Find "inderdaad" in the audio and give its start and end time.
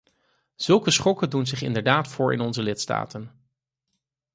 1.61-2.07